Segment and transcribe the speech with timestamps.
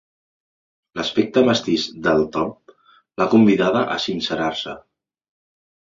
[0.99, 2.51] L'aspecte mestís del Tom
[3.21, 4.79] l'ha convidada a sincerar-se.